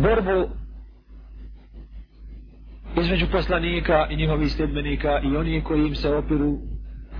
borbu 0.00 0.48
između 3.00 3.26
poslanika 3.32 4.06
i 4.10 4.16
njihovih 4.16 4.52
stedbenika 4.52 5.20
i 5.20 5.36
oni 5.36 5.60
koji 5.60 5.86
im 5.86 5.94
se 5.94 6.14
opiru 6.14 6.58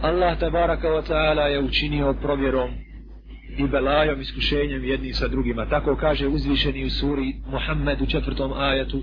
Allah 0.02 0.38
tabaraka 0.38 0.88
wa 0.88 1.02
ta'ala 1.02 1.42
je 1.42 1.60
učinio 1.60 2.14
provjerom 2.22 2.70
i 3.58 3.68
belajom 3.68 4.20
iskušenjem 4.20 4.84
jedni 4.84 5.12
sa 5.12 5.28
drugima 5.28 5.66
tako 5.66 5.96
kaže 5.96 6.26
uzvišeni 6.26 6.84
u 6.84 6.90
suri 6.90 7.34
Muhammed 7.50 8.00
u 8.00 8.06
četvrtom 8.06 8.52
ajetu 8.52 9.02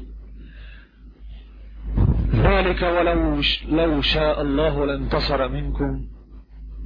ذلك 2.33 2.81
ولو 2.81 3.41
لو 3.69 4.01
شاء 4.01 4.41
الله 4.41 4.85
لانتصر 4.85 5.47
منكم 5.47 6.05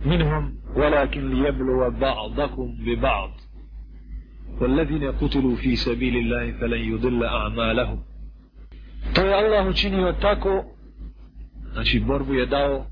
منهم 0.06 0.56
ولكن 0.76 1.44
ليبلو 1.44 1.92
بعضكم 1.92 2.76
ببعض 2.86 3.32
والذين 4.62 5.12
قتلوا 5.12 5.56
في 5.56 5.76
سبيل 5.76 6.16
الله 6.18 6.52
فلن 6.52 6.94
يضل 6.94 7.24
أعمالهم 7.24 8.00
To 9.16 9.22
je 9.22 9.34
Allah 9.34 9.68
učinio 9.68 10.14
tako, 10.22 10.64
znači 11.74 12.00
borbu 12.00 12.34
je 12.34 12.46
dao, 12.46 12.86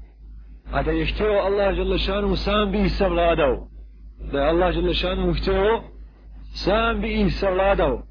a 0.72 0.84
da 0.84 0.92
je 0.92 1.06
htio 1.06 1.32
Allah 1.32 1.76
Želešanu 1.76 2.36
sam 2.36 2.72
bi 2.72 2.82
ih 2.82 2.92
savladao. 2.92 3.68
Da 4.32 4.40
je 4.40 4.48
Allah 4.48 4.74
Želešanu 4.74 5.34
htio 5.34 5.82
sam 6.54 7.02
bi 7.02 7.22
ih 7.22 7.36
savladao. 7.36 8.04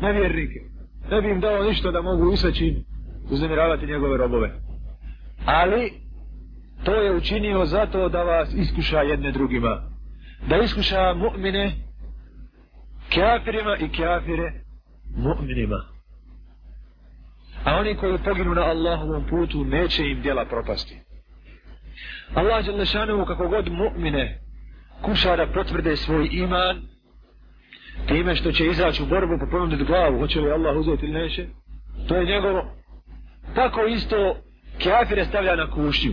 Nevjernike. 0.00 0.60
Ne 1.10 1.22
bi 1.22 1.30
im 1.30 1.40
dao 1.40 1.62
ništa 1.62 1.90
da 1.90 2.02
mogu 2.02 2.28
usaći 2.28 2.76
uznemiravati 3.30 3.86
njegove 3.86 4.16
robove. 4.16 4.60
Ali 5.44 5.92
to 6.84 6.94
je 6.94 7.16
učinio 7.16 7.66
zato 7.66 8.08
da 8.08 8.22
vas 8.22 8.54
iskuša 8.54 9.00
jedne 9.00 9.32
drugima. 9.32 9.82
Da 10.48 10.56
iskuša 10.56 11.14
mu'mine 11.14 11.70
kafirima 13.15 13.75
i 13.77 13.89
kafire 13.89 14.51
mu'minima. 15.17 15.81
A 17.65 17.75
oni 17.75 17.95
koji 17.95 18.17
poginu 18.17 18.53
na 18.53 18.61
Allahovom 18.61 19.25
putu 19.29 19.63
neće 19.65 20.03
im 20.05 20.21
djela 20.21 20.45
propasti. 20.45 20.99
Allah 22.35 22.67
je 22.67 22.73
lešanovu 22.73 23.25
kako 23.25 23.47
god 23.47 23.65
mu'mine 23.65 24.37
kuša 25.01 25.35
da 25.35 25.47
potvrde 25.47 25.95
svoj 25.95 26.29
iman 26.31 26.81
time 28.07 28.35
što 28.35 28.51
će 28.51 28.65
izaći 28.65 29.03
u 29.03 29.05
borbu 29.05 29.37
po 29.39 29.45
ponuditi 29.51 29.83
glavu 29.83 30.19
hoće 30.19 30.39
li 30.39 30.51
Allah 30.51 30.77
uzeti 30.77 31.05
ili 31.05 31.13
neće 31.13 31.47
to 32.07 32.15
je 32.15 32.25
njegovo 32.25 32.65
tako 33.55 33.85
isto 33.85 34.35
kafire 34.83 35.25
stavlja 35.25 35.55
na 35.55 35.71
kušnju. 35.71 36.11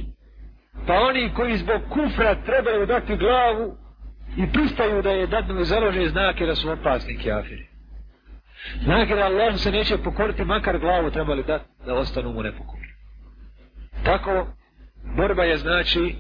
Pa 0.87 0.95
oni 0.95 1.31
koji 1.35 1.57
zbog 1.57 1.81
kufra 1.91 2.35
trebaju 2.35 2.87
dati 2.87 3.17
glavu 3.17 3.77
i 4.37 4.53
pristaju 4.53 5.03
da 5.03 5.11
je 5.11 5.27
dadnu 5.27 5.65
založe 5.65 6.09
znake 6.09 6.47
da 6.47 6.55
su 6.55 6.71
opasni 6.71 7.19
kjafiri. 7.19 7.67
Znake 8.83 9.15
da 9.15 9.25
Allah 9.25 9.57
se 9.57 9.71
neće 9.71 9.99
pokoriti, 9.99 10.45
makar 10.45 10.79
glavu 10.79 11.11
trebali 11.11 11.43
dati 11.43 11.65
da 11.87 11.95
ostanu 11.95 12.33
mu 12.33 12.43
nepokorni. 12.43 12.87
Tako, 14.05 14.47
borba 15.17 15.45
je 15.45 15.57
znači 15.57 16.15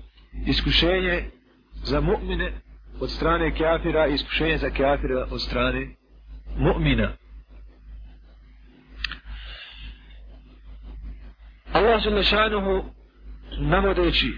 iskušenje 0.46 1.24
za 1.72 2.00
mu'mine 2.00 2.52
od 3.00 3.10
strane 3.10 3.54
kjafira 3.54 4.06
i 4.06 4.14
iskušenje 4.14 4.58
za 4.58 4.70
kjafira 4.70 5.26
od 5.30 5.42
strane 5.42 5.88
mu'mina. 6.58 7.08
Allah 11.72 12.02
Želešanuhu 12.02 12.84
navodeći 13.58 14.32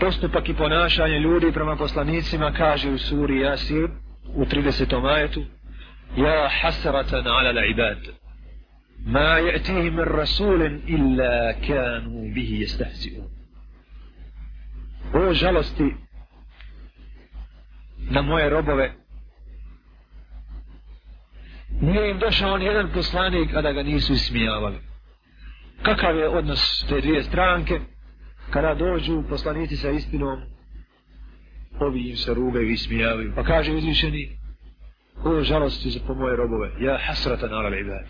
postupak 0.00 0.48
i 0.48 0.54
ponašanje 0.54 1.18
ljudi 1.18 1.52
prema 1.52 1.76
poslanicima 1.76 2.52
kaže 2.52 2.90
u 2.90 2.98
suri 2.98 3.40
Jasir 3.40 3.88
u 4.34 4.44
30. 4.44 5.06
ajetu 5.06 5.44
Ja 6.16 6.48
hasratan 6.62 7.26
ala 7.26 7.52
la 7.52 7.64
ibad 7.64 7.98
ma 9.06 9.38
je'tihi 9.38 9.90
min 9.90 10.04
rasulin 10.04 10.82
illa 10.86 11.52
kanu 11.66 12.34
bihi 12.34 12.64
jestahzi'un 12.64 13.28
O 15.14 15.34
žalosti 15.34 15.94
na 18.10 18.22
moje 18.22 18.48
robove 18.50 18.92
nije 21.80 22.10
im 22.10 22.18
došao 22.18 22.58
ni 22.58 22.64
jedan 22.64 22.90
poslanik 22.94 23.54
a 23.54 23.62
da 23.62 23.72
ga 23.72 23.82
nisu 23.82 24.12
ismijavali. 24.12 24.78
Kakav 25.82 26.16
je 26.16 26.28
odnos 26.28 26.86
te 26.88 27.00
dvije 27.00 27.22
stranke? 27.22 27.80
Kada 28.50 28.74
dođu 28.74 29.22
poslanici 29.28 29.76
sa 29.76 29.90
istinom 29.90 30.40
ovi 31.80 32.08
im 32.10 32.16
se 32.16 32.34
rugaju 32.34 32.70
i 32.70 32.76
smijavaju 32.76 33.32
pa 33.36 33.44
kaže 33.44 33.72
uzvišeni 33.72 34.38
o 35.24 35.42
žalosti 35.42 35.90
za 35.90 36.00
po 36.06 36.14
moje 36.14 36.36
robove 36.36 36.70
ja 36.80 36.98
hasrata 37.06 37.46
ala 37.46 37.76
ibad. 37.76 38.06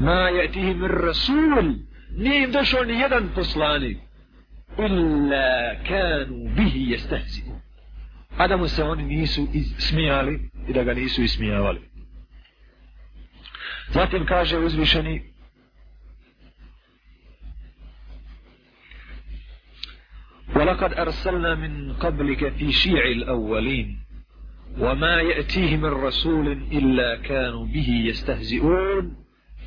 Ma 0.00 0.28
je 0.28 0.52
tihim 0.52 0.86
rasul 0.86 1.74
nije 2.16 2.44
im 2.44 2.52
došao 2.52 2.84
ni 2.84 3.00
jedan 3.00 3.28
poslanik. 3.34 3.98
Illa 4.78 5.74
kanu 5.88 6.54
bihi 6.56 6.90
jestehzi 6.90 7.42
a 8.36 8.46
da 8.48 8.56
mu 8.56 8.68
se 8.68 8.84
oni 8.84 9.02
nisu 9.02 9.46
smijali 9.78 10.50
i 10.68 10.72
da 10.72 10.84
ga 10.84 10.94
nisu 10.94 11.22
ismijavali. 11.22 11.80
Zatim 13.88 14.26
kaže 14.26 14.58
uzvišeni 14.58 15.32
ولقد 20.56 20.92
أرسلنا 20.92 21.54
من 21.54 21.92
قبلك 21.92 22.48
في 22.48 22.72
شيع 22.72 23.04
الأولين 23.04 23.98
وما 24.78 25.20
يأتيه 25.20 25.76
من 25.76 25.90
رسول 25.90 26.52
إلا 26.72 27.16
كانوا 27.16 27.66
به 27.66 27.88
يستهزئون. 28.04 29.16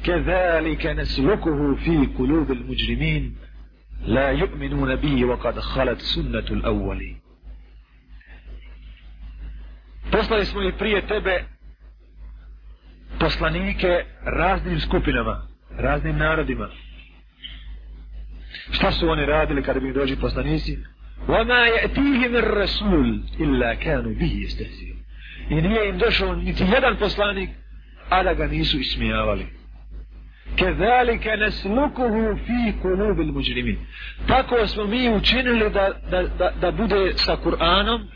كذلك 0.04 0.86
نسلكه 0.86 1.76
في 1.76 2.08
قلوب 2.18 2.52
المجرمين. 2.52 3.36
لا 4.06 4.30
يؤمنون 4.32 4.96
به 4.96 5.26
وقد 5.26 5.60
خلت 5.60 6.02
سنة 6.02 6.48
الأولين. 6.52 7.24
Poslali 10.12 10.46
smo 10.46 10.62
i 10.62 10.72
prije 10.72 11.08
tebe 11.08 11.46
poslanike 13.20 14.06
raznim 14.26 14.80
skupinama, 14.80 15.48
raznim 15.78 16.18
narodima. 16.18 16.70
Šta 18.71 18.93
su 18.93 19.09
oni 19.09 19.27
radili 19.27 19.63
kada 19.63 19.81
bi 19.81 19.93
dođi 19.93 20.17
poslanici? 20.17 20.79
وَمَا 21.29 21.67
يَأْتِيهِ 21.67 22.29
مِنْ 22.29 22.45
رَسُولِ 22.63 23.21
إِلَّا 23.41 23.75
كَانُوا 23.75 24.15
بِهِ 24.15 24.33
يَسْتَهْزِيُونَ 24.47 24.99
I 25.51 25.55
nije 25.55 25.89
im 25.89 25.99
došao 25.99 26.35
niti 26.35 26.65
jedan 26.75 26.97
poslanik, 26.97 27.51
a 28.09 28.23
da 28.23 28.35
ga 28.35 28.47
nisu 28.47 28.79
ismijavali. 28.79 29.47
كَذَلِكَ 30.57 31.27
نَسْلُكُهُ 31.27 32.35
فِي 32.35 32.73
قُلُوبِ 32.83 33.21
الْمُجْرِمِينَ 33.21 33.77
Tako 34.27 34.67
smo 34.67 34.85
mi 34.85 35.15
učinili 35.15 35.71
da, 35.71 35.93
da, 36.11 36.23
da, 36.23 36.51
da 36.61 36.71
bude 36.71 37.13
sa 37.17 37.37
Kur'anom 37.45 38.07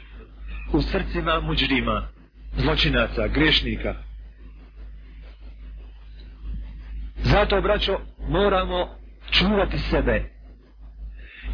u 0.72 0.82
srcima 0.82 1.40
muđrima, 1.40 2.08
zločinaca, 2.56 3.28
grešnika. 3.28 3.94
Zato, 7.22 7.60
braćo, 7.60 7.98
moramo 8.28 8.88
čuvati 9.30 9.78
sebe 9.78 10.24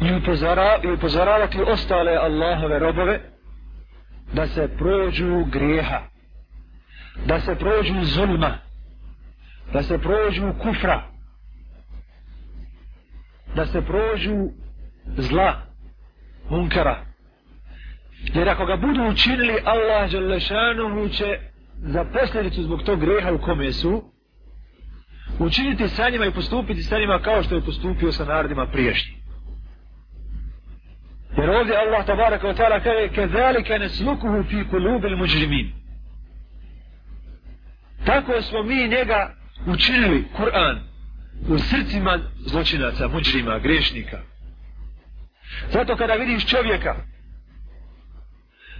i, 0.00 0.14
upozora, 0.14 0.78
i 0.84 0.90
upozoravati 0.90 1.58
ostale 1.66 2.12
Allahove 2.12 2.78
robove 2.78 3.20
da 4.32 4.46
se 4.46 4.68
prođu 4.78 5.44
grijeha 5.44 6.00
da 7.26 7.40
se 7.40 7.54
prođu 7.54 7.94
zulma 8.04 8.58
da 9.72 9.82
se 9.82 9.98
prođu 9.98 10.52
kufra 10.62 11.02
da 13.56 13.66
se 13.66 13.82
prođu 13.82 14.34
zla 15.16 15.60
munkara 16.50 17.04
jer 18.34 18.48
ako 18.48 18.66
ga 18.66 18.76
budu 18.76 19.02
učinili 19.02 19.60
Allah 19.64 20.10
Đalešanuhu 20.10 21.08
će 21.08 21.38
za 21.76 22.04
posljedicu 22.04 22.62
zbog 22.62 22.82
tog 22.82 23.00
greha 23.00 23.32
u 23.32 23.38
kome 23.38 23.72
su 23.72 24.04
učiniti 25.38 25.88
sa 25.88 26.10
njima 26.10 26.26
i 26.26 26.30
postupiti 26.30 26.82
sa 26.82 26.98
njima 26.98 27.18
kao 27.18 27.42
što 27.42 27.54
je 27.54 27.60
postupio 27.60 28.12
sa 28.12 28.24
narodima 28.24 28.66
priješnji. 28.66 29.13
Ovdje 31.58 31.76
Allah 31.76 32.06
tabaraka 32.06 32.46
wa 32.48 32.54
ta'ala 32.54 32.80
kaže 32.80 33.08
kezalika 33.08 33.78
neslukuhu 33.78 34.44
fi 34.44 34.64
kulubil 34.70 35.16
muđrimin. 35.16 35.72
Tako 38.06 38.42
smo 38.42 38.62
mi 38.62 38.88
njega 38.88 39.34
učinili, 39.66 40.24
Kur'an, 40.36 40.78
u 41.48 41.58
srcima 41.58 42.18
zločinaca, 42.38 43.08
muđrima, 43.08 43.58
grešnika. 43.58 44.18
Zato 45.72 45.96
kada 45.96 46.14
vidiš 46.14 46.46
čovjeka 46.46 46.94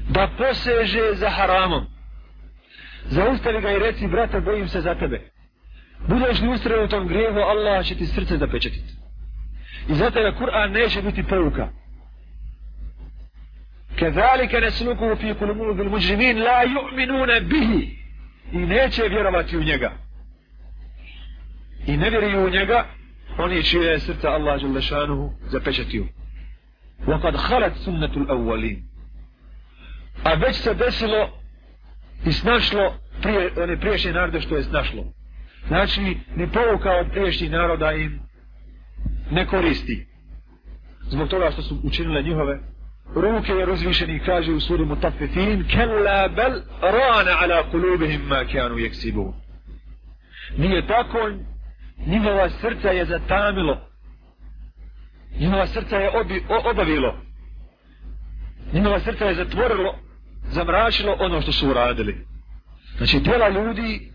da 0.09 0.29
poseže 0.39 1.15
za 1.15 1.31
haramom, 1.31 1.87
zaustavi 3.05 3.61
ga 3.61 3.73
i 3.73 3.79
reci, 3.79 4.07
brata, 4.07 4.41
bojim 4.41 4.69
se 4.69 4.81
za 4.81 4.95
tebe 4.95 5.35
budeš 6.09 6.41
li 6.41 6.49
ustrajao 6.49 6.85
u 6.85 6.89
tom 6.89 7.09
grijehu, 7.09 7.39
Allah 7.39 7.87
će 7.87 7.95
ti 7.95 8.07
srce 8.07 8.37
zapečetiti. 8.37 8.95
I 9.89 9.95
zato 9.95 10.19
je 10.19 10.35
Kur'an 10.35 10.73
neće 10.73 11.03
biti 11.03 11.23
pouka. 11.23 11.69
Kezalike 13.96 14.60
nesluku 14.60 15.16
fi 15.16 15.34
kulumu 15.34 15.74
bil 15.74 15.90
muđrimin 15.90 16.38
la 16.38 16.64
yu'minuna 16.66 17.40
bihi 17.50 18.00
i 18.52 18.58
neće 18.58 19.04
vjerovati 19.04 19.58
u 19.58 19.64
njega. 19.64 19.92
I 21.88 21.98
ne 21.98 22.10
vjeruju 22.10 22.46
u 22.46 22.50
njega, 22.50 22.86
oni 23.38 23.64
čije 23.64 23.92
je 23.92 24.00
srca 24.00 24.30
Allah 24.30 24.62
Đelešanuhu 24.62 25.34
zapečatio. 25.48 26.06
وَقَدْ 27.08 27.36
خَلَتْ 27.38 27.74
سُنَّةُ 27.86 28.14
الْأَوَّلِينَ 28.16 28.82
A 30.24 30.34
već 30.34 30.56
se 30.56 30.74
desilo 30.74 31.30
i 32.26 32.32
snašlo 32.32 32.94
prije, 33.22 33.52
one 33.64 33.80
priješnje 33.80 34.12
narode 34.12 34.42
što 34.42 34.56
je 34.56 34.64
snašlo. 34.64 35.04
Znači, 35.68 36.02
ni 36.36 36.52
poruka 36.52 36.92
od 36.92 37.12
priješnjih 37.12 37.52
naroda 37.52 37.92
im 37.92 38.20
ne 39.32 39.46
koristi. 39.46 40.08
Zbog 41.02 41.30
toga 41.30 41.52
što 41.52 41.62
su 41.62 41.80
učinile 41.84 42.22
njihove 42.22 42.60
ruke 43.15 43.53
je 43.53 43.67
razvišeni 43.67 44.21
kaže 44.27 44.53
u 44.53 44.61
suri 44.61 44.85
Mutafifin 44.85 45.65
kella 45.69 46.29
bel 46.29 46.61
rana 46.83 47.33
ala 47.41 47.71
kulubihim 47.71 48.23
ma 48.29 48.45
kanu 48.53 48.79
jeksibu. 48.79 49.35
Nije 50.59 50.87
tako, 50.87 51.19
njihova 52.07 52.51
srca 52.51 52.89
je 52.89 53.05
zatamilo. 53.05 53.81
Njihova 55.39 55.67
srca 55.67 55.97
je 55.97 56.21
obi, 56.21 56.45
o, 56.49 56.71
obavilo. 56.71 57.15
Njihova 58.73 59.01
srca 59.01 59.25
je 59.25 59.35
zatvorilo, 59.35 59.99
zamračilo 60.49 61.17
ono 61.21 61.41
što 61.41 61.53
su 61.53 61.69
uradili. 61.69 62.27
Znači, 62.97 63.21
djela 63.21 63.49
ljudi 63.49 64.13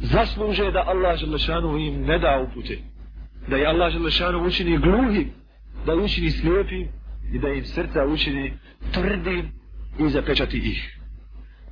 zasluže 0.00 0.70
da 0.70 0.84
Allah 0.86 1.16
Želešanu 1.16 1.78
im 1.78 2.04
ne 2.04 2.18
da 2.18 2.46
upute. 2.48 2.78
Da 3.48 3.56
je 3.56 3.66
Allah 3.66 3.92
Želešanu 3.92 4.46
učini 4.46 4.78
gluhim 4.78 5.43
da 5.86 5.94
učini 5.94 6.30
slijepi 6.30 6.86
i 7.32 7.38
da 7.38 7.48
im 7.48 7.64
srca 7.64 8.06
učini 8.06 8.52
tvrdim 8.92 9.52
i 9.98 10.10
zapečati 10.10 10.58
ih. 10.58 11.03